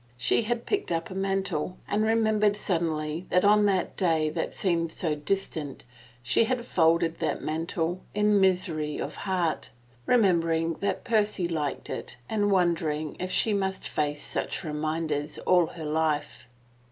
[0.17, 4.91] She had picked up a mantle, and remembered suddenly that on that day that seemed
[4.91, 5.85] so 8i THE FAVOR OF KINGS distant
[6.23, 9.69] she had folded that mantle, in misery of heart,
[10.07, 15.85] remembering that Percy liked it and wondering if she must face such reminders all her
[15.85, 16.47] life.